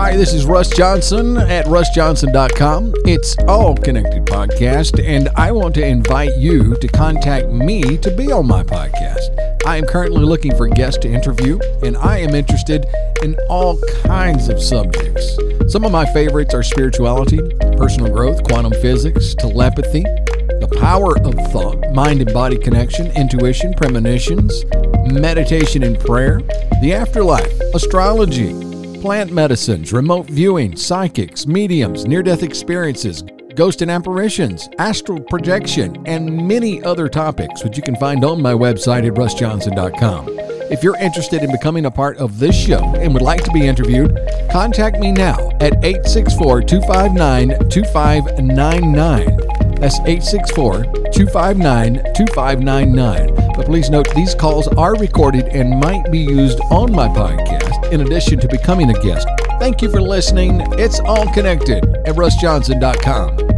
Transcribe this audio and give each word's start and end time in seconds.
Hi, 0.00 0.16
this 0.16 0.32
is 0.32 0.46
Russ 0.46 0.70
Johnson 0.70 1.36
at 1.36 1.66
russjohnson.com. 1.66 2.94
It's 3.04 3.36
All 3.46 3.76
Connected 3.76 4.24
Podcast, 4.24 4.98
and 4.98 5.28
I 5.36 5.52
want 5.52 5.74
to 5.74 5.86
invite 5.86 6.38
you 6.38 6.74
to 6.76 6.88
contact 6.88 7.48
me 7.48 7.98
to 7.98 8.10
be 8.16 8.32
on 8.32 8.46
my 8.46 8.62
podcast. 8.62 9.28
I 9.66 9.76
am 9.76 9.84
currently 9.84 10.24
looking 10.24 10.56
for 10.56 10.68
guests 10.68 11.00
to 11.02 11.08
interview, 11.12 11.58
and 11.82 11.98
I 11.98 12.16
am 12.16 12.34
interested 12.34 12.86
in 13.22 13.36
all 13.50 13.78
kinds 14.04 14.48
of 14.48 14.62
subjects. 14.62 15.36
Some 15.68 15.84
of 15.84 15.92
my 15.92 16.06
favorites 16.14 16.54
are 16.54 16.62
spirituality, 16.62 17.38
personal 17.76 18.10
growth, 18.10 18.42
quantum 18.44 18.72
physics, 18.80 19.34
telepathy, 19.34 20.04
the 20.60 20.78
power 20.80 21.14
of 21.18 21.34
thought, 21.52 21.92
mind 21.92 22.22
and 22.22 22.32
body 22.32 22.56
connection, 22.56 23.08
intuition, 23.18 23.74
premonitions, 23.74 24.64
meditation 25.12 25.82
and 25.82 26.00
prayer, 26.00 26.40
the 26.80 26.94
afterlife, 26.94 27.52
astrology, 27.74 28.69
plant 29.00 29.32
medicines, 29.32 29.92
remote 29.92 30.26
viewing, 30.26 30.76
psychics, 30.76 31.46
mediums, 31.46 32.04
near 32.04 32.22
death 32.22 32.42
experiences, 32.42 33.24
ghost 33.54 33.80
and 33.80 33.90
apparitions, 33.90 34.68
astral 34.78 35.20
projection, 35.20 35.96
and 36.06 36.46
many 36.46 36.82
other 36.84 37.08
topics, 37.08 37.64
which 37.64 37.76
you 37.76 37.82
can 37.82 37.96
find 37.96 38.24
on 38.24 38.42
my 38.42 38.52
website 38.52 39.06
at 39.06 39.14
russjohnson.com. 39.14 40.28
If 40.70 40.84
you're 40.84 40.98
interested 40.98 41.42
in 41.42 41.50
becoming 41.50 41.86
a 41.86 41.90
part 41.90 42.18
of 42.18 42.38
this 42.38 42.54
show 42.54 42.94
and 42.96 43.12
would 43.14 43.22
like 43.22 43.42
to 43.44 43.50
be 43.52 43.66
interviewed, 43.66 44.16
contact 44.52 44.98
me 45.00 45.10
now 45.12 45.48
at 45.60 45.82
864 45.82 46.62
259 46.62 47.70
2599. 47.70 49.36
That's 49.80 49.98
864 50.00 50.84
259 51.12 51.94
2599. 52.14 53.34
But 53.56 53.66
please 53.66 53.88
note 53.88 54.14
these 54.14 54.34
calls 54.34 54.68
are 54.68 54.94
recorded 54.96 55.46
and 55.46 55.80
might 55.80 56.12
be 56.12 56.18
used 56.18 56.60
on 56.70 56.92
my 56.92 57.08
podcast 57.08 57.59
in 57.90 58.00
addition 58.00 58.38
to 58.38 58.48
becoming 58.48 58.90
a 58.90 59.00
guest. 59.02 59.28
Thank 59.58 59.82
you 59.82 59.90
for 59.90 60.00
listening. 60.00 60.60
It's 60.78 61.00
all 61.00 61.30
connected 61.32 61.84
at 62.06 62.14
russjohnson.com. 62.16 63.49